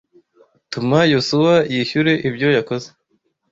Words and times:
Tuma 0.71 0.99
Yosuwa 1.13 1.55
yishyure 1.73 2.13
ibyo 2.27 2.47
yakoze. 2.57 2.87